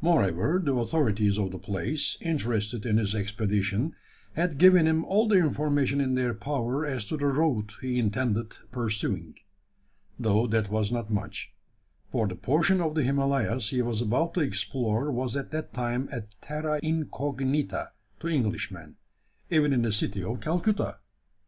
[0.00, 3.92] Moreover, the authorities of the place, interested in his expedition,
[4.34, 8.50] had given him all the information in their power as to the route he intended
[8.70, 9.34] pursuing
[10.16, 11.52] though that was not much:
[12.08, 16.08] for the portion of the Himalayas he was about to explore was at that time
[16.12, 18.96] a terra incognita to Englishmen
[19.50, 20.98] even in the city of Calcutta!